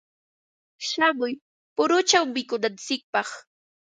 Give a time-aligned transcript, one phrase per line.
[0.87, 1.33] Shamuy
[1.75, 3.29] puruchaw mikunantsikpaq.